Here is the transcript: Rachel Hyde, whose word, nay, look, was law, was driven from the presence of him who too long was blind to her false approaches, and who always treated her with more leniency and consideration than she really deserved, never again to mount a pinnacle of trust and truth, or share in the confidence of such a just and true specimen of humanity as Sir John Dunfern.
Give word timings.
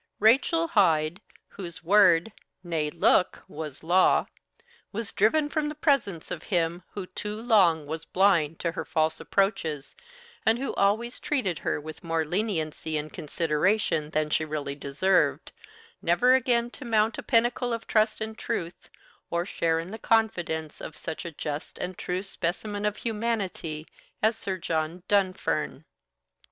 Rachel 0.19 0.69
Hyde, 0.69 1.21
whose 1.49 1.83
word, 1.83 2.31
nay, 2.63 2.89
look, 2.89 3.43
was 3.47 3.83
law, 3.83 4.25
was 4.91 5.11
driven 5.11 5.47
from 5.47 5.69
the 5.69 5.75
presence 5.75 6.31
of 6.31 6.41
him 6.49 6.81
who 6.95 7.05
too 7.05 7.39
long 7.39 7.85
was 7.85 8.03
blind 8.03 8.57
to 8.61 8.71
her 8.71 8.83
false 8.83 9.19
approaches, 9.19 9.95
and 10.43 10.57
who 10.57 10.73
always 10.73 11.19
treated 11.19 11.59
her 11.59 11.79
with 11.79 12.03
more 12.03 12.25
leniency 12.25 12.97
and 12.97 13.13
consideration 13.13 14.09
than 14.09 14.31
she 14.31 14.43
really 14.43 14.73
deserved, 14.73 15.51
never 16.01 16.33
again 16.33 16.71
to 16.71 16.83
mount 16.83 17.19
a 17.19 17.21
pinnacle 17.21 17.71
of 17.71 17.85
trust 17.85 18.21
and 18.21 18.39
truth, 18.39 18.89
or 19.29 19.45
share 19.45 19.79
in 19.79 19.91
the 19.91 19.99
confidence 19.99 20.81
of 20.81 20.97
such 20.97 21.25
a 21.25 21.31
just 21.31 21.77
and 21.77 21.95
true 21.95 22.23
specimen 22.23 22.87
of 22.87 22.97
humanity 22.97 23.85
as 24.23 24.35
Sir 24.35 24.57
John 24.57 25.03
Dunfern. 25.07 25.85